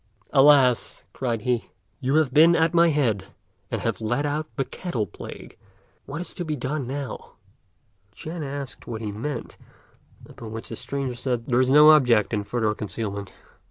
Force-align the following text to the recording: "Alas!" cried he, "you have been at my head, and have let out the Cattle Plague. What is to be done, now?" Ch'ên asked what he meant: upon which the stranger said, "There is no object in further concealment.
"Alas!" 0.33 1.03
cried 1.13 1.41
he, 1.41 1.69
"you 1.99 2.15
have 2.15 2.33
been 2.33 2.55
at 2.55 2.73
my 2.73 2.89
head, 2.89 3.25
and 3.69 3.83
have 3.83 4.01
let 4.01 4.25
out 4.25 4.47
the 4.55 4.65
Cattle 4.65 5.05
Plague. 5.05 5.59
What 6.07 6.19
is 6.21 6.33
to 6.33 6.43
be 6.43 6.55
done, 6.55 6.87
now?" 6.87 7.33
Ch'ên 8.15 8.43
asked 8.43 8.87
what 8.87 9.01
he 9.01 9.11
meant: 9.11 9.57
upon 10.27 10.53
which 10.53 10.69
the 10.69 10.75
stranger 10.75 11.15
said, 11.15 11.45
"There 11.45 11.61
is 11.61 11.69
no 11.69 11.91
object 11.91 12.33
in 12.33 12.43
further 12.45 12.73
concealment. 12.73 13.31